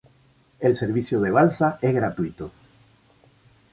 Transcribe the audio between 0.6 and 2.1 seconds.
servicio de balsa es